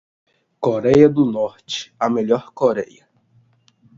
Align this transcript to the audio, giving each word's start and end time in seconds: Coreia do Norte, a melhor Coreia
Coreia 0.59 1.07
do 1.07 1.27
Norte, 1.31 1.93
a 1.99 2.09
melhor 2.09 2.51
Coreia 2.53 3.07